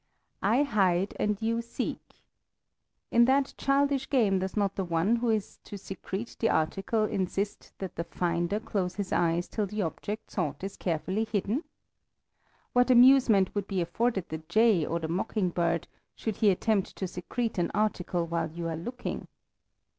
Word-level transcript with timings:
"I 0.41 0.63
hide 0.63 1.15
and 1.19 1.39
you 1.43 1.61
seek." 1.61 2.23
In 3.11 3.25
that 3.25 3.53
childish 3.55 4.09
game 4.09 4.39
does 4.39 4.57
not 4.57 4.75
the 4.75 4.83
one 4.83 5.17
who 5.17 5.29
is 5.29 5.59
to 5.65 5.77
secrete 5.77 6.35
the 6.39 6.49
article 6.49 7.03
insist 7.03 7.71
that 7.77 7.95
the 7.97 8.03
"finder" 8.03 8.59
close 8.59 8.95
his 8.95 9.13
eyes 9.13 9.47
till 9.47 9.67
the 9.67 9.83
object 9.83 10.31
sought 10.31 10.63
is 10.63 10.75
carefully 10.75 11.25
hidden? 11.25 11.65
What 12.73 12.89
amusement 12.89 13.53
would 13.53 13.67
be 13.67 13.79
afforded 13.79 14.27
the 14.29 14.39
jay, 14.49 14.83
or 14.83 14.97
the 14.99 15.07
mockingbird, 15.07 15.87
should 16.15 16.37
he 16.37 16.49
attempt 16.49 16.95
to 16.95 17.07
secrete 17.07 17.59
an 17.59 17.69
article 17.75 18.25
while 18.25 18.49
you 18.49 18.67
are 18.69 18.77
looking? 18.77 19.27